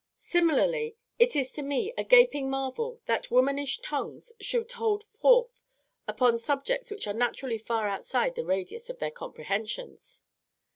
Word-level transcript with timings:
"Similarly, 0.17 0.95
it 1.19 1.35
is 1.35 1.51
to 1.51 1.61
me 1.61 1.93
a 1.95 2.03
gaping 2.03 2.49
marvel 2.49 3.01
that 3.05 3.29
womanish 3.29 3.81
tongues 3.81 4.33
should 4.41 4.71
hold 4.71 5.03
forth 5.03 5.61
upon 6.07 6.39
subjects 6.39 6.89
which 6.89 7.05
are 7.05 7.13
naturally 7.13 7.59
far 7.59 7.87
outside 7.87 8.33
the 8.33 8.43
radius 8.43 8.89
of 8.89 8.97
their 8.97 9.11
comprehensions. 9.11 10.23